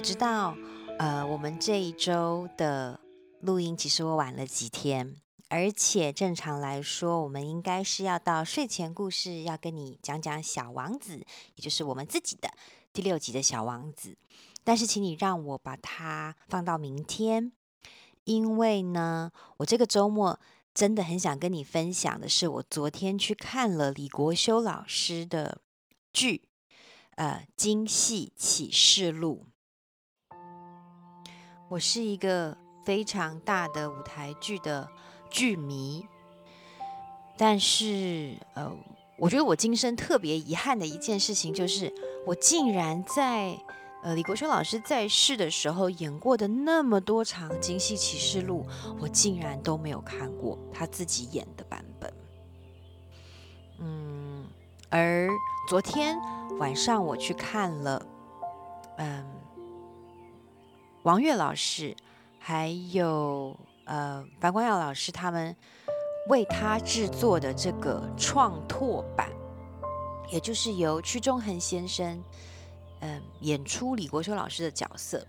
[0.00, 0.56] 我知道，
[0.98, 2.98] 呃，我们这一周的
[3.40, 5.14] 录音其实我晚了几天，
[5.50, 11.18] 而且正常来说，我们应该是要到睡前故事要跟你讲讲《小王子》，
[11.54, 12.48] 也就是我们自己的
[12.94, 14.12] 第六集的《小王子》。
[14.64, 17.52] 但是，请你让我把它放到明天，
[18.24, 20.40] 因为呢，我这个周末
[20.72, 25.60] 真的很想跟你分享的是，我昨天去看了李国修老师的
[26.10, 26.48] 剧。
[27.16, 29.44] 呃，《京戏启示录》，
[31.70, 34.88] 我是一个非常大的舞台剧的
[35.30, 36.04] 剧迷，
[37.38, 38.68] 但是呃，
[39.16, 41.94] 我觉得我今生特别遗憾的一件事情，就是
[42.26, 43.56] 我竟然在
[44.02, 48.66] 呃李国修老师在世的时候演过的那么多场《京戏启示录》，
[49.00, 52.12] 我竟然都没有看过他自己演的版本。
[53.78, 54.44] 嗯，
[54.88, 55.28] 而
[55.68, 56.18] 昨天。
[56.58, 58.04] 晚上我去看了，
[58.98, 59.24] 嗯，
[61.02, 61.96] 王岳老师
[62.38, 65.56] 还有呃樊光耀老师他们
[66.28, 69.30] 为他制作的这个创拓版，
[70.30, 72.22] 也就是由屈中恒先生
[73.00, 75.26] 嗯演出李国修老师的角色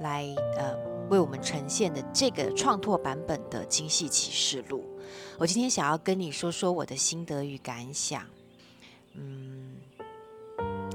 [0.00, 0.76] 来呃
[1.08, 4.80] 为我们呈现的这个创拓版本的《京戏启示录》，
[5.38, 8.22] 我今天想要跟你说说我的心得与感想，
[9.14, 9.76] 嗯。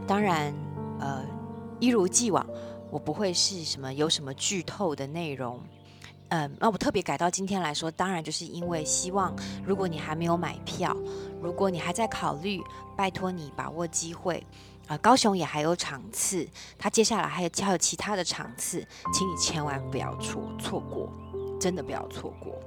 [0.08, 0.54] 当然，
[1.00, 1.24] 呃，
[1.80, 2.46] 一如既往，
[2.92, 5.60] 我不会是什么有什么剧透的内容。
[6.30, 10.96] 嗯、那我特别改到今天来说，当然就是因为希望，如果你还没有买票，
[11.42, 12.62] 如果你还在考虑，
[12.96, 14.46] 拜托你把握机会。
[14.88, 16.46] 啊、高雄也还有场次，
[16.78, 21.10] 他接下来还有还有其他的场次，请你千万不要错错过，
[21.60, 22.60] 真的不要错过。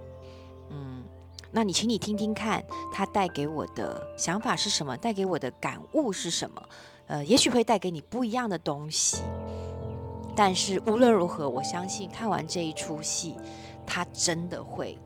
[0.70, 1.03] 嗯，
[1.50, 6.62] 那你请你听听看，他带给我的想法是什么，带给我的感悟是什么？
[7.09, 9.19] 呃，也许会带给你不一样的东西，
[10.37, 13.34] 但是无论如何，我相信看完这一出戏，
[13.87, 14.99] 它真的会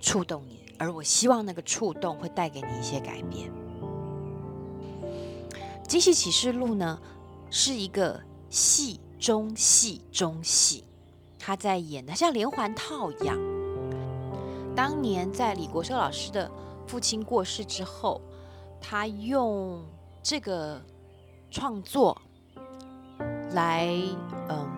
[0.00, 3.50] 触动你，而我希望那个触动会带给你一些改变。
[5.86, 7.00] 《京戏启示录》呢，
[7.50, 10.84] 是一个戏中戏中戏，
[11.38, 13.38] 他在演的像连环套一样。
[14.74, 16.50] 当年在李国修老师的
[16.86, 18.20] 父亲过世之后，
[18.80, 19.84] 他用。
[20.22, 20.78] 这个
[21.50, 22.20] 创作
[23.52, 23.88] 来，
[24.48, 24.68] 嗯，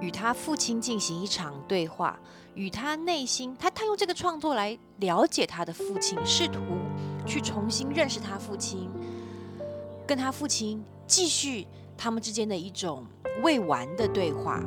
[0.00, 2.18] 与他父亲进行一场对话，
[2.54, 6.60] 与他内心，他他用这个创作来了解他的父亲，试图
[7.26, 8.90] 去重新认识他父亲，
[10.06, 13.04] 跟他父亲继续他们之间的一种
[13.42, 14.62] 未完的对话，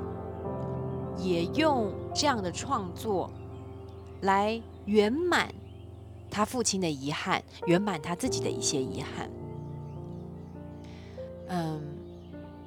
[1.18, 3.29] 也用这样的创作
[4.22, 5.53] 来圆满
[6.31, 9.29] 他父亲的遗憾，圆满他自己的一些遗憾。
[11.50, 11.81] 嗯，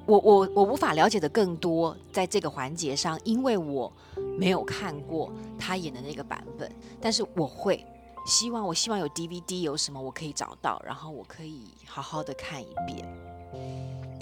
[0.07, 3.91] 我我我无法了解的更多，在这个环节上，因为我
[4.39, 5.29] 没有看过
[5.59, 7.85] 他演的那个版本，但是我会
[8.25, 13.05] 希望，我希望有 DVD 有什么我可以找到，然后我可以好好的看一遍。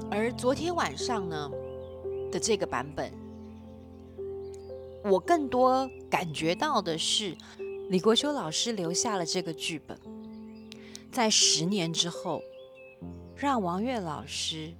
[0.09, 1.51] 而昨天晚上呢
[2.31, 3.13] 的这个版本，
[5.03, 7.37] 我更多感觉到的是
[7.89, 9.95] 李国修老师留下了这个剧本，
[11.11, 12.41] 在十年之后。
[13.37, 14.73] 让王岳老师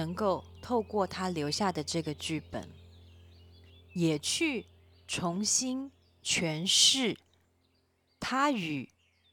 [0.00, 2.66] 能够透过他留下的这个剧本，
[3.92, 4.64] 也去
[5.06, 5.92] 重新
[6.24, 7.18] 诠释
[8.18, 8.88] 他与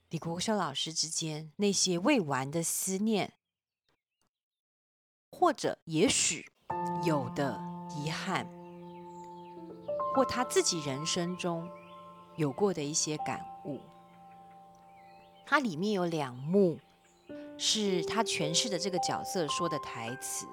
[0.10, 3.32] 李国修老师之间那些未完的思念，
[5.32, 6.52] 或者也许
[7.06, 7.58] 有的
[7.96, 8.46] 遗憾，
[10.14, 11.70] 或他自己人生中
[12.36, 13.80] 有过的一些感悟。
[15.46, 16.78] 它里面有两幕。
[17.58, 20.46] 是他诠释的这个角色说的台词。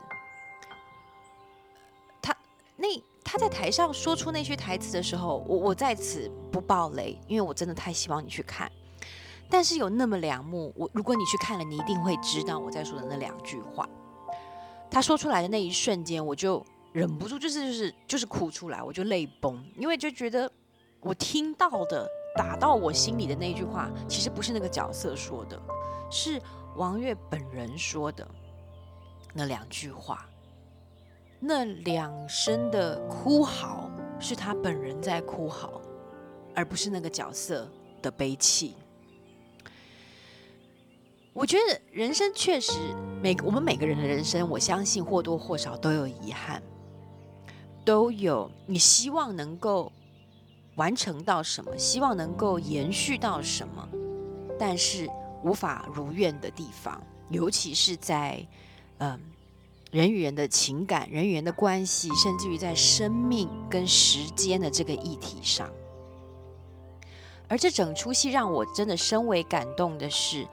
[2.22, 2.34] 他
[2.76, 2.88] 那
[3.22, 8.70] 他在台上说出那些台词的时候，我我在此不爆雷，因为我真的太希望你去看。
[9.50, 13.88] 但是有那么两幕，我如果你去看了，你一定会知道我在说的那两句话。
[14.90, 20.50] 他说出来的那一瞬间，我就忍不住，就是就是就是哭出来，我就泪崩，因为就觉得
[21.00, 25.60] 我听到的打到我心里的那句话，其实不是那个角色说的，
[26.10, 26.40] 是。
[26.76, 28.26] 王月本人说的
[29.32, 30.28] 那两句话，
[31.38, 33.88] 那两声的哭嚎
[34.18, 35.80] 是他本人在哭嚎，
[36.54, 37.68] 而不是那个角色
[38.02, 38.74] 的悲泣。
[41.32, 42.72] 我觉得人生确实
[43.22, 46.62] 每我们每个人的人生，我相信或多或少都有遗憾，
[47.84, 49.92] 都有你希望能够
[50.74, 53.88] 完成到什么，希望能够延续到什么，
[54.58, 55.08] 但是。
[55.44, 58.44] 无法如愿的地方，尤其是在
[58.98, 59.20] 嗯
[59.90, 65.70] 人与人的情感、人与人的关系，甚至于在生命跟时间的这个议题上。
[67.46, 70.48] 而这整出戏让我真的深为感动的是，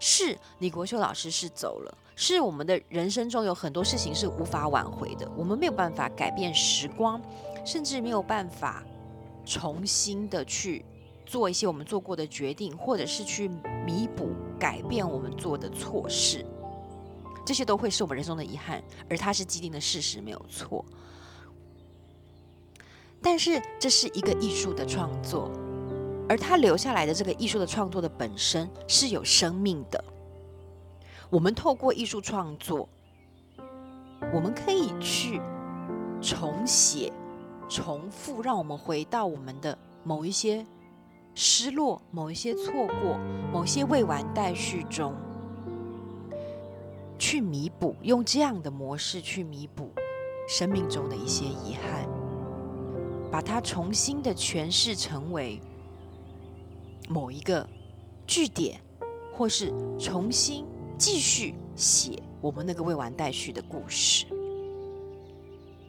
[0.00, 7.20] 是李国修老师是走了，是我们的人生中有很多事情是无法挽回的，我们没有办法改变时光，
[7.64, 8.82] 甚至没有办法
[9.44, 10.84] 重新的去
[11.30, 13.48] 做一些我们做过的决定，或者是去
[13.86, 16.44] 弥补、改变我们做的错事，
[17.46, 20.84] 这些都会是我们人生的遗憾，而它是既定的事实，没有错。
[23.22, 25.48] 但是这是一个艺术的创作。
[26.28, 30.04] 而他留下来的这个艺术的创作的本身是有生命的。
[31.28, 32.88] 我们透过艺术创作，
[34.32, 35.40] 我们可以去
[36.20, 37.12] 重写、
[37.68, 40.64] 重复，让我们回到我们的某一些
[41.34, 43.18] 失落、某一些错过、
[43.52, 45.14] 某些未完待续中，
[47.18, 49.90] 去弥补，用这样的模式去弥补
[50.48, 52.08] 生命中的一些遗憾，
[53.30, 55.60] 把它重新的诠释成为。
[57.12, 57.68] 某一个
[58.24, 58.80] 据点，
[59.34, 60.64] 或是重新
[60.96, 64.26] 继续写我们那个未完待续的故事。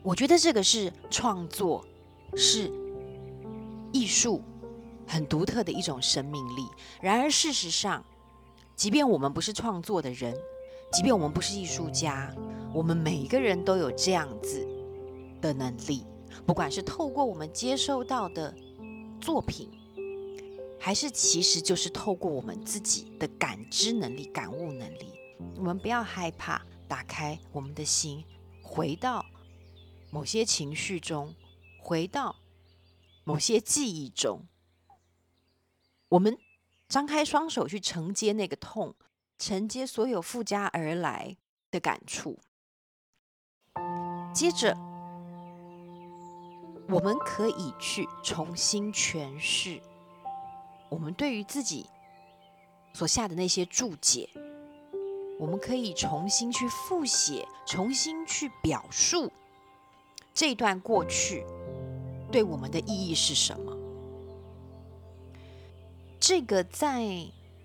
[0.02, 1.86] 我觉得这个是创作，
[2.36, 2.72] 是
[3.92, 4.42] 艺术
[5.12, 6.66] 很独特的一种生命力。
[7.02, 8.02] 然而，事实上，
[8.78, 10.34] 即便我们不是创作的人，
[10.94, 12.34] 即便我们不是艺术家，
[12.74, 14.66] 我们每一个人都有这样子
[15.42, 16.06] 的能力，
[16.46, 18.56] 不管是透过我们接收到的
[19.20, 19.70] 作品。
[20.80, 25.12] 还是其实就是透过我们自己的感知能力、感悟能力，
[25.58, 28.24] 我们不要害怕，打开我们的心，
[28.64, 29.24] 回到
[30.10, 31.36] 某些情绪中，
[31.80, 32.36] 回到
[33.24, 34.44] 某些记忆中，
[36.12, 36.38] 我们
[36.90, 38.96] 张开双手去承接那个痛，
[39.38, 41.38] 承接所有附加而来
[41.70, 42.38] 的感触。
[44.34, 44.76] 接着，
[46.90, 49.82] 我们可以去重新诠释。
[50.90, 51.86] 我们对于自己
[52.94, 54.30] 所下的那些注解，
[55.40, 59.32] 我们可以重新去复写，重新去表述
[60.34, 61.46] 这段过去
[62.30, 63.81] 对我们的意义是什么。
[66.22, 67.04] 这个在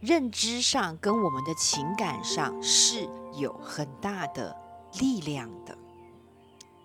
[0.00, 4.56] 认知上跟我们的情感上是有很大的
[4.98, 5.76] 力量的。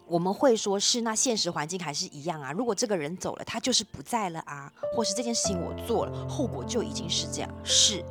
[0.06, 2.52] 我们会说是那现实环境还是一样啊？
[2.52, 7.50] 如果这个人走了，他就是不在了啊，或是这件事情我做了，后果就已经是这样。
[7.64, 8.04] 是，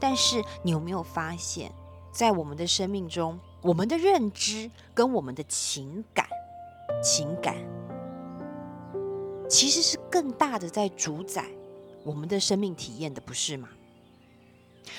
[0.00, 1.70] 但是你有没有发现，
[2.10, 6.26] 在我们的生命中，我们的认知跟我们的情感，
[7.02, 7.54] 情感
[9.46, 11.44] 其实是更大的在主宰
[12.04, 13.68] 我们的生命体验的，不是吗？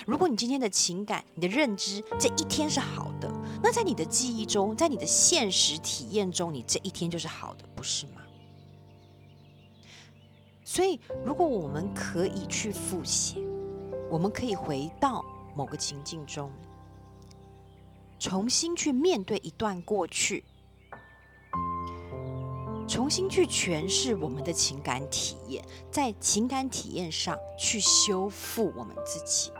[0.07, 3.31] 如果你今天的情感、你的认知这一天是好的，
[3.61, 8.23] 那在你的记忆中，在你的现实体验中，你这一天就是好的，不是吗？
[10.63, 13.39] 所以，如果我们可以去复写，
[14.09, 15.23] 我们可以回到
[15.55, 16.51] 某个情境中，
[18.17, 20.43] 重新去面对一段过去，
[22.95, 25.61] 重新去诠释我们的情感体验，
[25.91, 29.51] 在情感体验上去修复我们自己。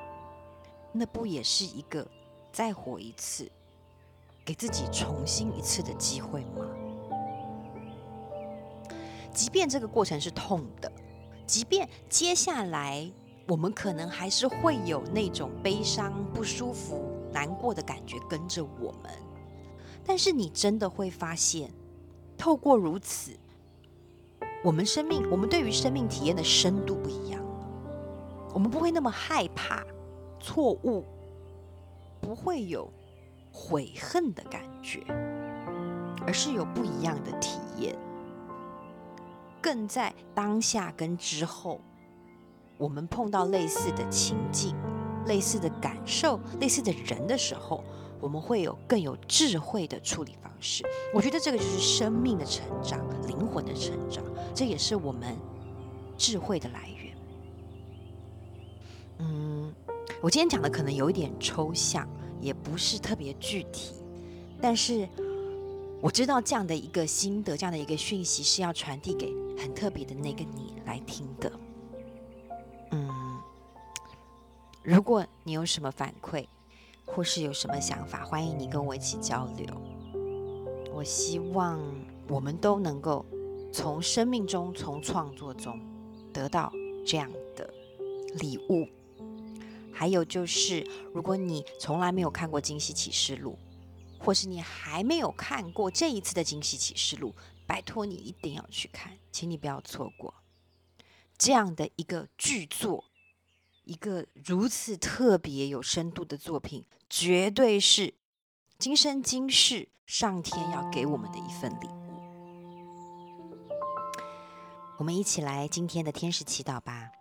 [0.94, 2.08] 那不也是一个
[2.54, 3.52] 再活一次，
[4.46, 6.66] 给自己重新一次的机会吗？
[9.34, 10.90] 即便这个过程是痛的，
[11.46, 13.12] 即便接下来
[13.50, 19.12] 我们可能还是会有那种悲伤、不舒服、难过的感觉跟着我们，
[20.06, 21.70] 但是你真的会发现，
[22.38, 23.32] 透过如此，
[24.64, 27.42] 我们生命，我们对于生命体验的深度不一样，
[28.54, 29.84] 我们不会那么害怕。
[30.38, 31.04] 错误
[32.22, 32.88] 不会有
[33.52, 35.04] 悔恨的感觉，
[36.28, 37.98] 而是有不一样的体验。
[39.60, 41.82] 更在当下跟之后，
[42.78, 44.76] 我们碰到类似的情境、
[45.28, 47.84] 类似的感受、类似的人的时候，
[48.20, 50.84] 我们会有更有智慧的处理方式。
[51.14, 55.36] 我觉得这个就是生命的成长、灵魂的成长，这也是我们
[56.18, 57.18] 智慧的来源。
[59.20, 59.74] 嗯。
[60.22, 62.08] 我今天讲的可能有一点抽象，
[62.40, 63.96] 也不是特别具体，
[64.62, 65.08] 但是
[66.02, 71.52] 我知道这样的一个心得，这样的一个讯息是要传递给很特别的那个你来听的。
[74.86, 76.46] 如果你有什么反馈，
[77.08, 79.66] 或是有什么想法，欢迎你跟我一起交流。
[80.94, 81.82] 我希望
[82.28, 83.26] 我们都能够
[83.74, 85.82] 从生命中、从创作中
[86.32, 86.72] 得到
[87.04, 87.68] 这样的
[88.36, 88.88] 礼物。
[89.92, 93.58] 还有就是，如果你从来没有看过《惊喜启示录》，
[94.24, 97.34] 或是你还没有看过这一次的惊喜启示录，
[97.66, 100.32] 拜托你一定要去看，请你不要错过
[101.40, 103.04] 这样的一个巨作，
[103.86, 108.16] 一个如此特别有深度的作品，绝对是
[108.78, 112.06] 今生今世上天要给我们的一份礼物。
[114.98, 117.12] 我们一起来今天的天使祈祷吧，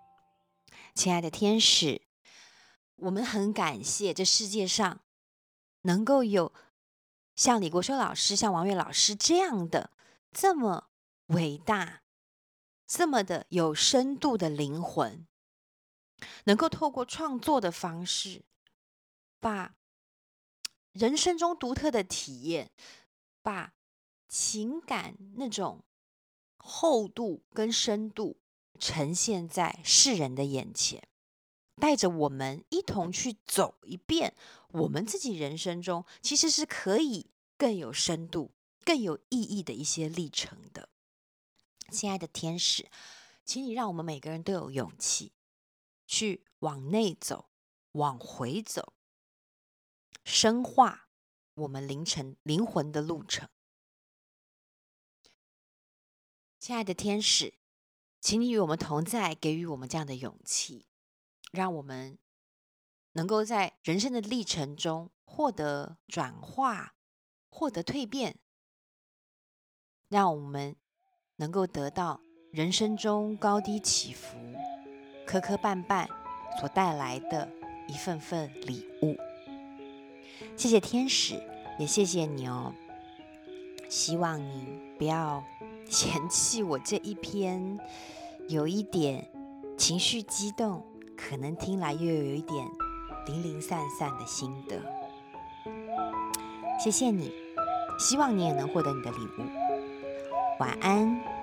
[0.94, 2.00] 亲爱的天使，
[2.96, 5.00] 我们很感谢这世界上
[5.82, 6.52] 能够有
[7.36, 9.90] 像李国修老师、像王悦老师这样的
[10.32, 10.88] 这么
[11.26, 12.02] 伟大、
[12.86, 15.26] 这么的有深度的灵魂，
[16.44, 18.42] 能够透过创作的方式，
[19.40, 19.74] 把
[20.92, 22.70] 人生中独特的体验，
[23.42, 23.74] 把
[24.28, 25.84] 情感那种。
[26.66, 28.38] 厚度跟深度
[28.78, 31.06] 呈现在世人的眼前，
[31.76, 34.34] 带着我们一同去走一遍
[34.68, 37.26] 我们自己人生中其实是可以
[37.58, 38.52] 更有深度、
[38.82, 40.88] 更有意义的一些历程的。
[41.90, 42.88] 亲爱的天使，
[43.44, 45.32] 请你让我们每个人都有勇气
[46.06, 47.50] 去往内走、
[47.92, 48.94] 往回走，
[50.24, 51.08] 深化
[51.54, 53.48] 我们凌晨灵魂的路程。
[56.58, 57.58] 亲爱的天使，
[58.20, 60.86] 请你与我们同在，给予我们这样的勇气，
[61.52, 62.18] 让我们
[63.12, 66.94] 能够在人生的历程中获得转化，
[67.50, 68.40] 获得蜕变，
[70.08, 70.76] 让我们
[71.36, 74.38] 能够得到人生中高低起伏、
[75.34, 76.06] 磕磕绊绊
[76.60, 77.48] 所带来的
[77.88, 79.16] 一份份礼物。
[80.56, 81.42] 谢谢天使，
[81.78, 82.72] 也谢谢你哦。
[83.88, 85.42] 希望你不要。
[85.86, 87.78] 嫌弃我这一篇
[88.48, 89.28] 有一点
[89.76, 90.82] 情绪激动，
[91.14, 92.66] 可能听来又有一点
[93.26, 94.80] 零零散散的心得。
[96.82, 97.30] 谢谢你，
[97.98, 99.44] 希望你也能获得你的礼物。
[100.58, 101.33] 晚安。